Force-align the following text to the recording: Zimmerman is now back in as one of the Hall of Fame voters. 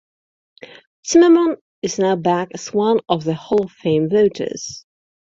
Zimmerman 1.05 1.57
is 1.83 1.99
now 1.99 2.15
back 2.15 2.49
in 2.49 2.55
as 2.55 2.73
one 2.73 3.01
of 3.07 3.23
the 3.23 3.35
Hall 3.35 3.65
of 3.65 3.71
Fame 3.71 4.09
voters. 4.09 4.83